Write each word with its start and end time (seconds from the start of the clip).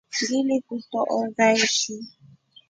Ngilikutoonza 0.17 1.47
shi. 1.75 1.93